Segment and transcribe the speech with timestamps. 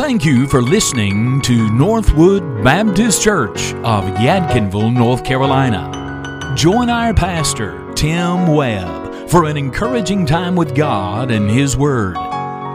[0.00, 6.54] Thank you for listening to Northwood Baptist Church of Yadkinville, North Carolina.
[6.56, 12.14] Join our pastor, Tim Webb, for an encouraging time with God and His Word.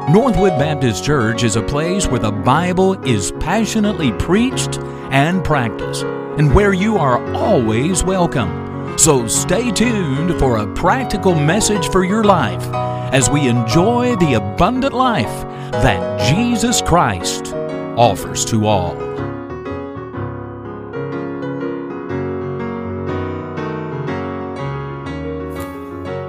[0.09, 4.79] Northwood Baptist Church is a place where the Bible is passionately preached
[5.09, 8.97] and practiced, and where you are always welcome.
[8.97, 12.67] So stay tuned for a practical message for your life
[13.13, 17.53] as we enjoy the abundant life that Jesus Christ
[17.97, 18.95] offers to all.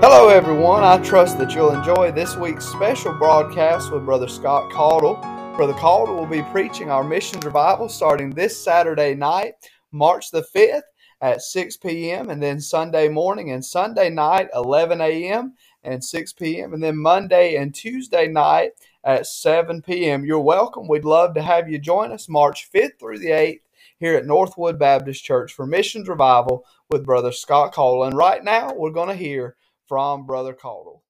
[0.01, 0.83] Hello, everyone.
[0.83, 5.17] I trust that you'll enjoy this week's special broadcast with Brother Scott Caudle.
[5.57, 9.55] Brother Caudle will be preaching our missions revival starting this Saturday night,
[9.93, 10.83] March the 5th
[11.21, 15.55] at 6 p.m., and then Sunday morning and Sunday night, 11 a.m.
[15.85, 18.73] and 6 p.m., and then Monday and Tuesday night
[19.05, 20.25] at 7 p.m.
[20.25, 20.89] You're welcome.
[20.89, 23.61] We'd love to have you join us March 5th through the 8th
[23.99, 27.75] here at Northwood Baptist Church for Missions Revival with Brother Scott.
[27.77, 31.04] And right now, we're going to hear from Brother Caudle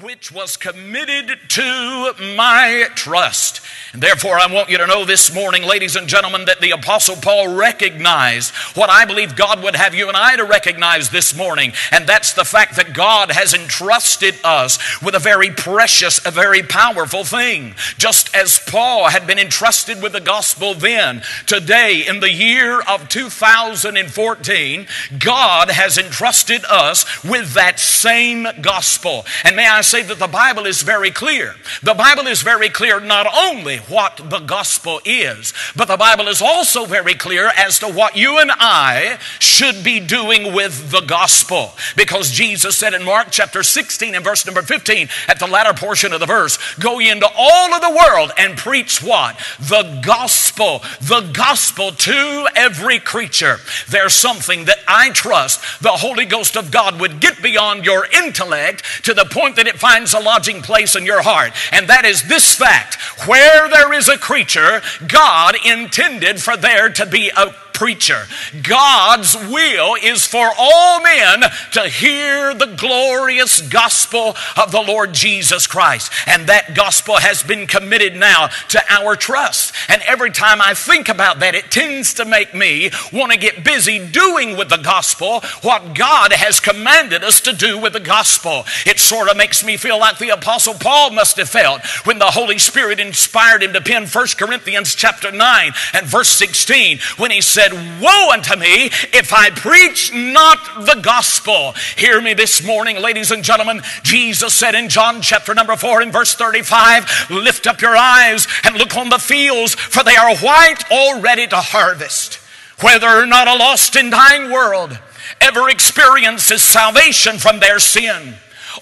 [0.00, 3.62] which was committed to my trust.
[3.94, 7.16] And therefore, I want you to know this morning, ladies and gentlemen, that the Apostle
[7.16, 11.72] Paul recognized what I believe God would have you and I to recognize this morning,
[11.90, 16.62] and that's the fact that God has entrusted us with a very precious, a very
[16.62, 17.74] powerful thing.
[17.96, 23.08] Just as Paul had been entrusted with the gospel then, today, in the year of
[23.08, 24.86] 2014,
[25.18, 29.24] God has entrusted us with that same gospel.
[29.42, 31.56] And may I say that the Bible is very clear.
[31.82, 36.40] The Bible is very clear not only what the gospel is, but the Bible is
[36.40, 41.72] also very clear as to what you and I should be doing with the gospel.
[41.96, 46.12] Because Jesus said in Mark chapter 16 and verse number 15, at the latter portion
[46.12, 49.36] of the verse, Go ye into all of the world and preach what?
[49.58, 50.84] The gospel.
[51.00, 53.56] The gospel to every creature.
[53.88, 58.84] There's something that I trust the Holy Ghost of God would get beyond your intellect
[59.02, 61.52] to the point that it finds a lodging place in your heart.
[61.72, 62.96] And that is this fact
[63.26, 68.26] where there is a creature, God intended for there to be a preacher.
[68.62, 71.42] God's will is for all men
[71.72, 76.10] to hear the glorious gospel of the Lord Jesus Christ.
[76.26, 79.74] And that gospel has been committed now to our trust.
[79.88, 83.62] And every time I think about that, it tends to make me want to get
[83.62, 88.64] busy doing with the gospel what God has commanded us to do with the gospel.
[88.86, 92.30] It sort of makes me feel like the apostle Paul must have felt when the
[92.30, 97.42] Holy Spirit inspired him to pen 1 Corinthians chapter 9 and verse 16 when he
[97.42, 101.72] said, said, Woe unto me if I preach not the gospel.
[101.96, 103.82] Hear me this morning, ladies and gentlemen.
[104.02, 108.76] Jesus said in John chapter number 4 and verse 35, Lift up your eyes and
[108.76, 112.38] look on the fields, for they are white already to harvest.
[112.80, 114.98] Whether or not a lost and dying world
[115.40, 118.34] ever experiences salvation from their sin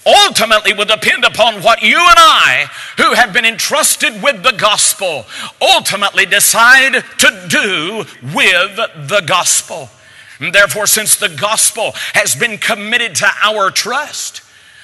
[0.05, 2.67] ultimately will depend upon what you and I,
[2.97, 5.25] who have been entrusted with the gospel,
[5.61, 8.75] ultimately decide to do with
[9.09, 9.89] the gospel.
[10.39, 14.41] And therefore, since the gospel has been committed to our trust,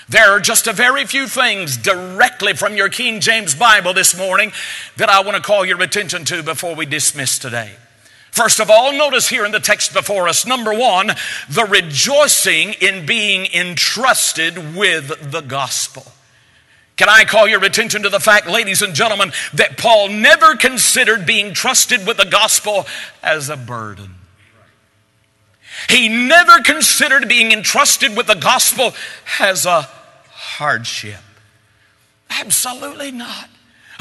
[0.09, 4.51] there are just a very few things directly from your King James Bible this morning
[4.97, 7.75] that I want to call your attention to before we dismiss today.
[8.31, 11.11] First of all, notice here in the text before us, number one,
[11.49, 16.05] the rejoicing in being entrusted with the gospel.
[16.95, 21.25] Can I call your attention to the fact, ladies and gentlemen, that Paul never considered
[21.25, 22.85] being trusted with the gospel
[23.21, 24.15] as a burden?
[25.89, 28.93] He never considered being entrusted with the gospel
[29.39, 29.89] as a
[30.29, 31.19] hardship.
[32.29, 33.49] Absolutely not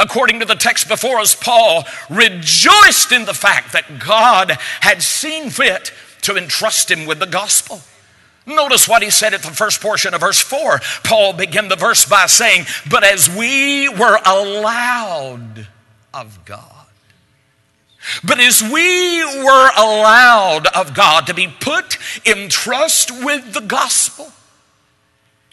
[0.01, 5.51] according to the text before us, Paul rejoiced in the fact that God had seen
[5.51, 7.81] fit to entrust him with the gospel.
[8.47, 10.81] Notice what he said at the first portion of verse 4.
[11.05, 15.69] Paul began the verse by saying, But as we were allowed
[16.13, 16.87] of God,
[18.25, 24.33] but as we were allowed of God to be put in trust with the gospel,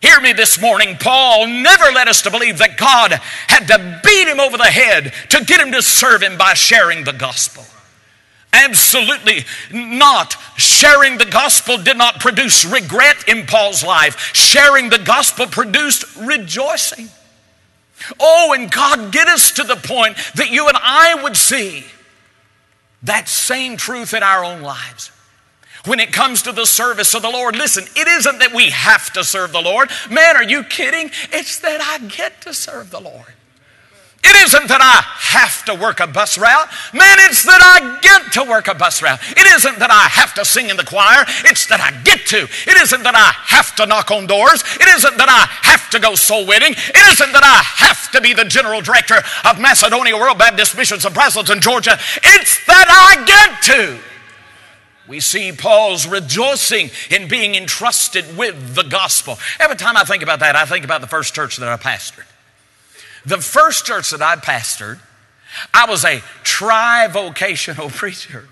[0.02, 0.96] Hear me this morning.
[0.98, 3.14] Paul never led us to believe that God
[3.48, 7.04] had to beat him over the head to get him to serve him by sharing
[7.04, 7.66] the gospel.
[8.54, 10.36] Absolutely not.
[10.56, 14.36] Sharing the gospel did not produce regret in Paul's life.
[14.36, 17.10] Sharing the gospel produced rejoicing.
[18.20, 21.84] Oh, and God get us to the point that you and I would see
[23.04, 25.12] that same truth in our own lives
[25.86, 27.56] when it comes to the service of the Lord.
[27.56, 29.90] Listen, it isn't that we have to serve the Lord.
[30.10, 31.12] Man, are you kidding?
[31.32, 33.34] It's that I get to serve the Lord.
[34.24, 35.06] It isn't that I
[35.38, 36.68] have to work a bus route.
[36.92, 39.20] Man, it's that I get to work a bus route.
[39.30, 41.24] It isn't that I have to sing in the choir.
[41.46, 42.44] It's that I get to.
[42.44, 44.64] It isn't that I have to knock on doors.
[44.82, 46.72] It isn't that I have to go soul winning.
[46.74, 51.06] It isn't that I have to be the general director of Macedonia World Baptist Missions
[51.06, 51.98] of Braselton, Georgia.
[52.24, 54.17] It's that I get to.
[55.08, 59.38] We see Paul's rejoicing in being entrusted with the gospel.
[59.60, 62.26] Every time I think about that, I think about the first church that I pastored.
[63.26, 65.00] The first church that I pastored,
[65.74, 68.48] I was a tri-vocational preacher.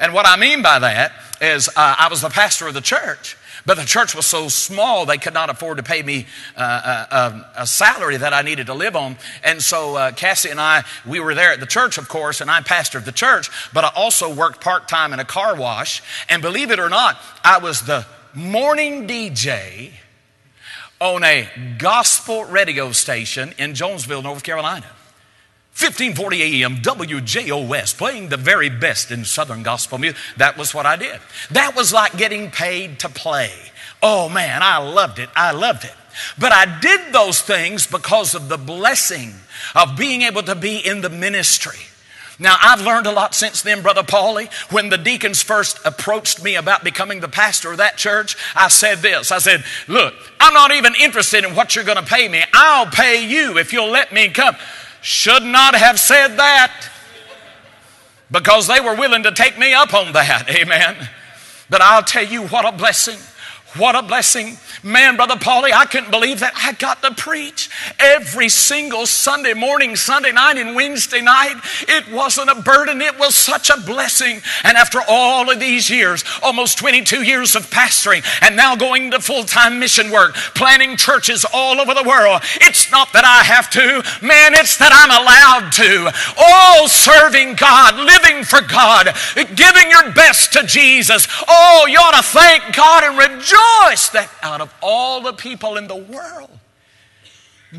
[0.00, 3.36] And what I mean by that is uh, I was the pastor of the church.
[3.64, 6.26] But the church was so small, they could not afford to pay me
[6.56, 9.16] uh, a, uh, um, a, salary that I needed to live on.
[9.44, 12.50] And so uh, Cassie and I, we were there at the church, of course, and
[12.50, 16.02] I pastored the church, but I also worked part time in a car wash.
[16.28, 18.04] And believe it or not, I was the
[18.34, 19.92] morning DJ
[21.00, 21.48] on a
[21.78, 24.86] gospel radio station in Jonesville, North Carolina.
[25.74, 30.20] 1540 AM WJOS, playing the very best in Southern gospel music.
[30.36, 31.18] That was what I did.
[31.50, 33.50] That was like getting paid to play.
[34.02, 35.30] Oh man, I loved it.
[35.34, 35.94] I loved it.
[36.38, 39.32] But I did those things because of the blessing
[39.74, 41.78] of being able to be in the ministry.
[42.38, 44.52] Now, I've learned a lot since then, Brother Paulie.
[44.70, 48.98] When the deacons first approached me about becoming the pastor of that church, I said
[48.98, 52.42] this I said, Look, I'm not even interested in what you're going to pay me.
[52.52, 54.56] I'll pay you if you'll let me come
[55.02, 56.88] should not have said that
[58.30, 60.48] because they were willing to take me up on that.
[60.56, 61.08] Amen.
[61.68, 63.18] But I'll tell you what a blessing.
[63.76, 64.58] What a blessing.
[64.82, 69.96] Man, Brother Paulie, I couldn't believe that I got to preach every single Sunday morning,
[69.96, 71.56] Sunday night, and Wednesday night.
[71.88, 74.42] It wasn't a burden, it was such a blessing.
[74.62, 79.20] And after all of these years, almost 22 years of pastoring, and now going to
[79.20, 83.70] full time mission work, planning churches all over the world, it's not that I have
[83.70, 86.12] to, man, it's that I'm allowed to.
[86.36, 89.16] Oh, serving God, living for God,
[89.56, 91.26] giving your best to Jesus.
[91.48, 93.61] Oh, you ought to thank God and rejoice
[94.12, 96.50] that out of all the people in the world,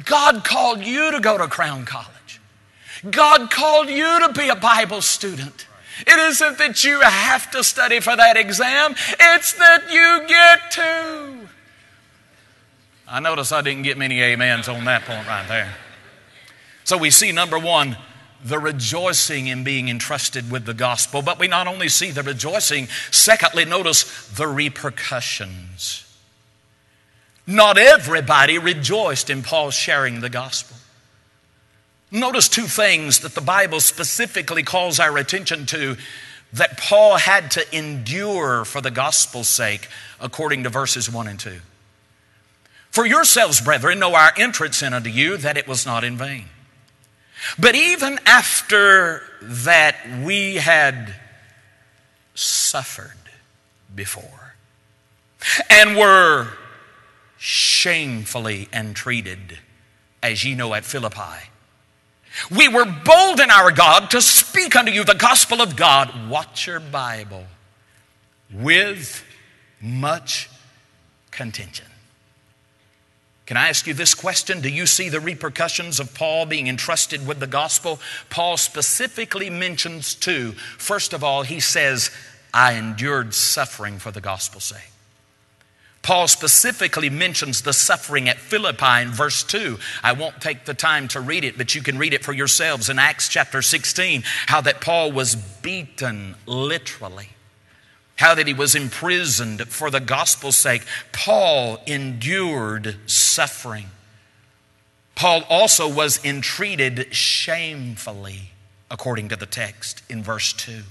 [0.06, 2.42] God called you to go to Crown College.
[3.10, 5.68] God called you to be a Bible student.
[6.00, 11.50] It isn't that you have to study for that exam, it's that you get to.
[13.08, 15.76] I notice I didn't get many amens on that point right there.
[16.84, 17.96] So we see number one,
[18.44, 22.88] the rejoicing in being entrusted with the gospel, but we not only see the rejoicing,
[23.12, 26.00] secondly, notice the repercussions.
[27.46, 30.78] Not everybody rejoiced in Paul sharing the gospel.
[32.12, 35.98] Notice two things that the Bible specifically calls our attention to
[36.54, 39.88] that Paul had to endure for the gospel's sake,
[40.20, 41.60] according to verses 1 and 2.
[42.92, 46.46] For yourselves, brethren, know our entrance in unto you that it was not in vain.
[47.58, 51.16] But even after that, we had
[52.34, 53.18] suffered
[53.94, 54.56] before
[55.70, 56.50] and were
[57.38, 59.60] shamefully entreated,
[60.22, 61.50] as ye know at Philippi.
[62.50, 66.30] We were bold in our God to speak unto you the gospel of God.
[66.30, 67.46] Watch your Bible
[68.52, 69.24] with
[69.82, 70.50] much
[71.32, 71.88] contention.
[73.46, 74.62] Can I ask you this question?
[74.62, 78.00] Do you see the repercussions of Paul being entrusted with the gospel?
[78.30, 80.54] Paul specifically mentions two.
[80.78, 82.10] First of all, he says,
[82.54, 84.94] I endured suffering for the gospel's sake.
[86.04, 89.80] Paul specifically mentions the suffering at Philippi in verse 2.
[90.04, 92.90] I won't take the time to read it, but you can read it for yourselves
[92.90, 97.30] in Acts chapter 16, how that Paul was beaten literally,
[98.24, 100.82] how that he was imprisoned for the gospel's sake.
[101.12, 103.88] Paul endured suffering.
[105.14, 108.52] Paul also was entreated shamefully,
[108.90, 110.84] according to the text in verse 2.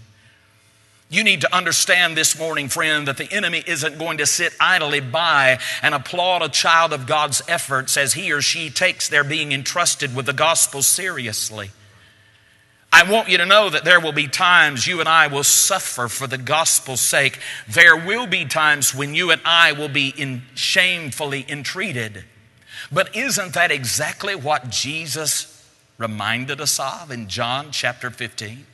[1.08, 5.00] You need to understand this morning, friend, that the enemy isn't going to sit idly
[5.00, 9.52] by and applaud a child of God's efforts as he or she takes their being
[9.52, 11.70] entrusted with the gospel seriously.
[12.92, 16.08] I want you to know that there will be times you and I will suffer
[16.08, 17.38] for the gospel's sake.
[17.66, 22.24] There will be times when you and I will be in shamefully entreated.
[22.92, 28.66] But isn't that exactly what Jesus reminded us of in John chapter 15?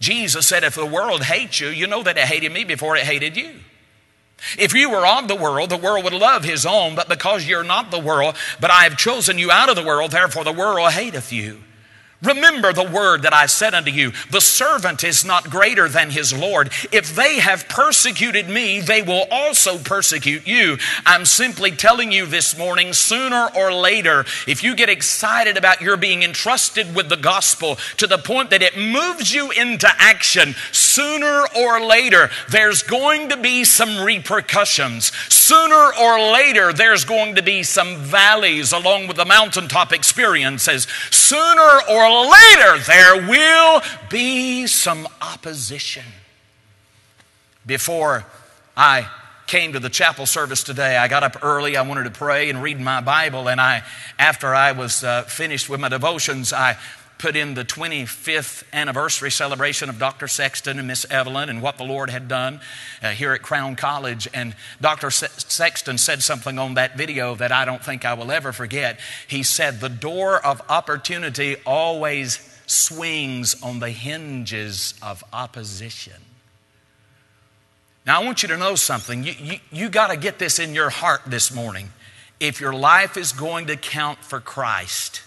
[0.00, 3.04] Jesus said, If the world hates you, you know that it hated me before it
[3.04, 3.60] hated you.
[4.58, 7.64] If you were of the world, the world would love his own, but because you're
[7.64, 10.90] not the world, but I have chosen you out of the world, therefore the world
[10.90, 11.62] hateth you.
[12.22, 16.32] Remember the word that I said unto you the servant is not greater than his
[16.32, 16.70] Lord.
[16.90, 20.78] If they have persecuted me, they will also persecute you.
[21.04, 25.96] I'm simply telling you this morning, sooner or later, if you get excited about your
[25.98, 31.44] being entrusted with the gospel to the point that it moves you into action, sooner
[31.54, 35.12] or later, there's going to be some repercussions.
[35.28, 40.86] Sooner or later, there's going to be some valleys along with the mountaintop experiences.
[41.10, 46.04] Sooner or later there will be some opposition.
[47.64, 48.24] Before
[48.76, 49.08] I
[49.46, 51.76] came to the chapel service today, I got up early.
[51.76, 53.48] I wanted to pray and read my Bible.
[53.48, 53.82] And I,
[54.18, 56.76] after I was uh, finished with my devotions, I
[57.18, 60.28] put in the 25th anniversary celebration of Dr.
[60.28, 62.60] Sexton and Miss Evelyn and what the Lord had done
[63.02, 64.28] uh, here at Crown College.
[64.34, 65.10] And Dr.
[65.10, 69.00] Se- Sexton said something on that video that I don't think I will ever forget.
[69.26, 76.20] He said, The door of opportunity always swings on the hinges of opposition.
[78.06, 79.24] Now, I want you to know something.
[79.24, 81.90] You, you, you got to get this in your heart this morning.
[82.38, 85.22] If your life is going to count for Christ,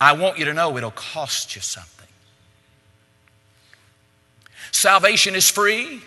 [0.00, 2.06] I want you to know it'll cost you something.
[4.72, 6.02] Salvation is free,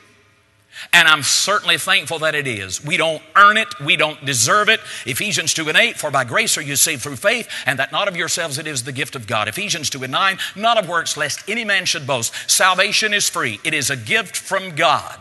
[0.94, 2.84] and I'm certainly thankful that it is.
[2.86, 4.80] We don't earn it, we don't deserve it.
[5.06, 8.08] Ephesians 2 and 8, for by grace are you saved through faith, and that not
[8.08, 9.48] of yourselves, it is the gift of God.
[9.48, 12.34] Ephesians 2 and 9, not of works, lest any man should boast.
[12.50, 15.18] Salvation is free, it is a gift from God.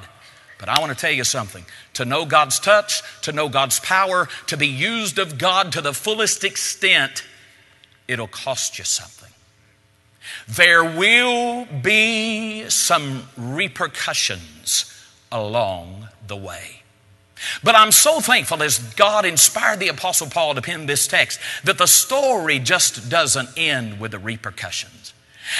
[0.58, 1.64] But I want to tell you something.
[1.94, 5.94] To know God's touch, to know God's power, to be used of God to the
[5.94, 7.24] fullest extent,
[8.08, 9.30] it'll cost you something.
[10.48, 14.92] There will be some repercussions
[15.30, 16.82] along the way.
[17.62, 21.78] But I'm so thankful as God inspired the Apostle Paul to pen this text that
[21.78, 25.12] the story just doesn't end with the repercussions.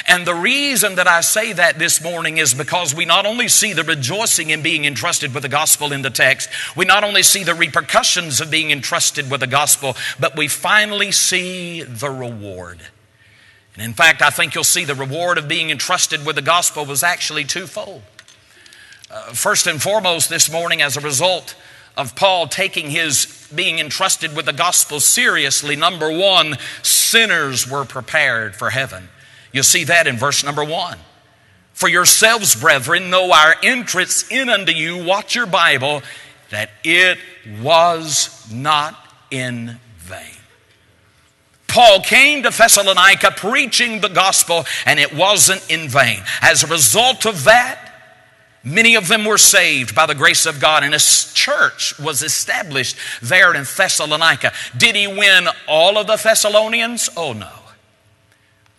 [0.07, 3.73] And the reason that I say that this morning is because we not only see
[3.73, 7.45] the rejoicing in being entrusted with the gospel in the text, we not only see
[7.45, 12.81] the repercussions of being entrusted with the gospel, but we finally see the reward.
[13.75, 16.85] And in fact, I think you'll see the reward of being entrusted with the gospel
[16.85, 18.03] was actually twofold.
[19.11, 21.55] Uh, first and foremost, this morning, as a result
[21.97, 28.55] of Paul taking his being entrusted with the gospel seriously, number one, sinners were prepared
[28.55, 29.09] for heaven.
[29.53, 30.99] You'll see that in verse number one.
[31.73, 36.03] For yourselves, brethren, know our entrance in unto you, watch your Bible,
[36.51, 37.19] that it
[37.61, 38.97] was not
[39.31, 40.35] in vain.
[41.69, 46.23] Paul came to Thessalonica preaching the gospel, and it wasn't in vain.
[46.43, 47.85] As a result of that,
[48.65, 52.97] Many of them were saved by the grace of God, and a church was established
[53.23, 54.53] there in Thessalonica.
[54.77, 57.09] Did he win all of the Thessalonians?
[57.17, 57.49] Oh, no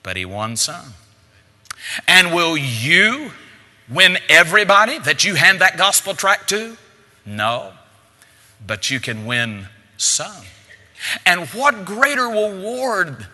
[0.04, 0.94] but he won some.
[2.08, 3.32] And will you
[3.90, 6.78] win everybody that you hand that gospel tract to?
[7.26, 7.74] No,
[8.66, 10.44] but you can win some.
[11.26, 13.28] And what greater reward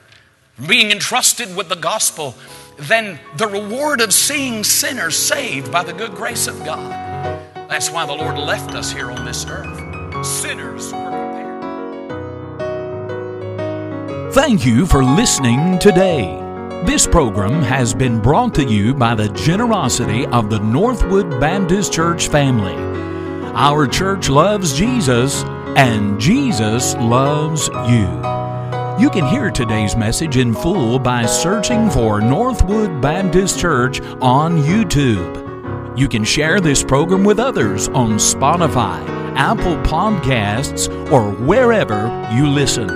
[0.67, 2.35] being entrusted with the gospel
[2.77, 6.91] than the reward of seeing sinners saved by the good grace of God?
[7.69, 10.25] That's why the Lord left us here on this earth.
[10.25, 11.45] Sinners were prepared.
[14.33, 16.44] Thank you for listening today.
[16.85, 22.27] This program has been brought to you by the generosity of the Northwood Baptist Church
[22.27, 22.75] family.
[23.55, 25.43] Our church loves Jesus,
[25.75, 28.05] and Jesus loves you.
[29.03, 35.97] You can hear today's message in full by searching for Northwood Baptist Church on YouTube.
[35.97, 39.03] You can share this program with others on Spotify,
[39.35, 42.87] Apple Podcasts, or wherever you listen.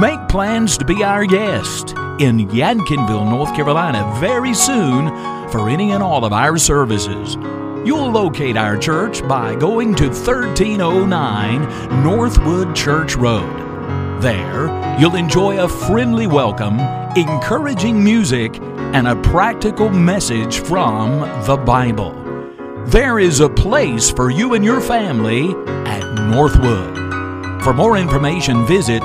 [0.00, 5.08] Make plans to be our guest in Yadkinville, North Carolina, very soon
[5.50, 7.36] for any and all of our services.
[7.86, 14.20] You'll locate our church by going to 1309 Northwood Church Road.
[14.20, 14.66] There,
[14.98, 16.80] you'll enjoy a friendly welcome,
[17.16, 22.12] encouraging music, and a practical message from the Bible.
[22.86, 25.50] There is a place for you and your family
[25.86, 26.96] at Northwood.
[27.62, 29.02] For more information, visit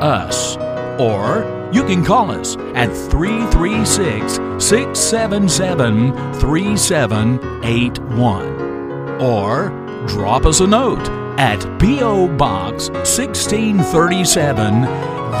[0.00, 0.56] northwoodbaptist.us
[1.00, 9.70] or you can call us at 336 677 3781 or
[10.06, 12.26] drop us a note at P.O.
[12.36, 14.82] Box 1637,